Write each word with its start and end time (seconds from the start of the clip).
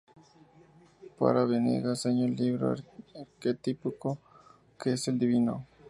Para 1.19 1.45
Venegas 1.45 2.07
hay 2.07 2.23
un 2.23 2.35
libro 2.35 2.73
arquetípico 3.13 4.17
que 4.81 4.93
es 4.93 5.07
el 5.07 5.19
divino. 5.19 5.67